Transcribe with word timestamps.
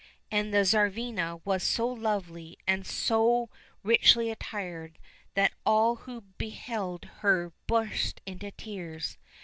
And 0.31 0.51
the 0.51 0.63
Tsarivna 0.65 1.41
was 1.45 1.61
so 1.61 1.87
lovely 1.87 2.57
and 2.65 2.87
so 2.87 3.51
richly 3.83 4.31
attired 4.31 4.97
that 5.35 5.53
all 5.63 5.95
who 5.97 6.21
beheld 6.39 7.05
her 7.19 7.53
burst 7.67 8.19
into 8.25 8.49
tears. 8.49 9.19